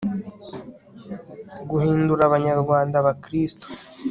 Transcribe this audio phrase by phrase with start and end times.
[1.69, 3.67] guhindura abanyarwanda abakristu